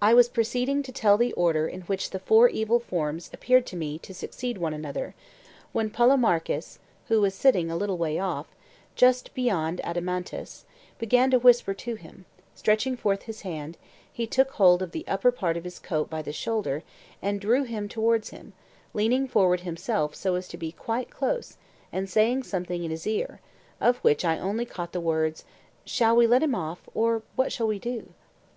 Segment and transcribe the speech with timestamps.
[0.00, 3.76] I was proceeding to tell the order in which the four evil forms appeared to
[3.76, 5.12] me to succeed one another,
[5.72, 8.46] when Polemarchus, who was sitting a little way off,
[8.94, 10.66] just beyond Adeimantus,
[11.00, 13.76] began to whisper to him: stretching forth his hand,
[14.12, 16.84] he took hold of the upper part of his coat by the shoulder,
[17.20, 18.52] and drew him towards him,
[18.94, 21.56] leaning forward himself so as to be quite close
[21.92, 23.40] and saying something in his ear,
[23.80, 25.42] of which I only caught the words,
[25.84, 28.10] 'Shall we let him off, or what shall we do?